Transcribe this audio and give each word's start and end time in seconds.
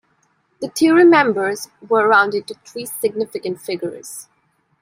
The 0.61 0.67
Thury 0.67 1.07
numbers 1.07 1.67
were 1.87 2.07
rounded 2.09 2.47
to 2.47 2.55
three 2.65 2.87
significant 2.87 3.61
figures. 3.61 4.27